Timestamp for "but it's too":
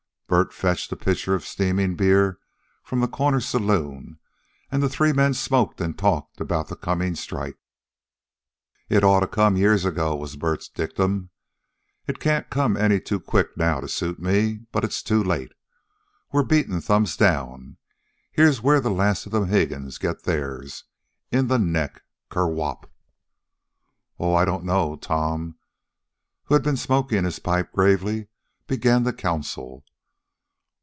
14.71-15.21